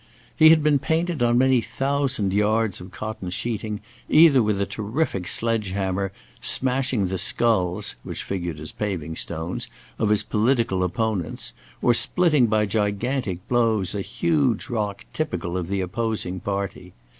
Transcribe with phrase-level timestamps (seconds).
[0.35, 5.27] He had been painted on many thousand yards of cotton sheeting, either with a terrific
[5.27, 9.67] sledge hammer, smashing the skulls (which figured as paving stones)
[9.99, 11.53] of his political opponents,
[11.83, 16.93] or splitting by gigantic blows a huge rock typical of the opposing party.